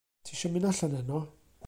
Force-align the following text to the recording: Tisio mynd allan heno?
Tisio 0.29 0.49
mynd 0.53 0.65
allan 0.71 0.97
heno? 0.99 1.19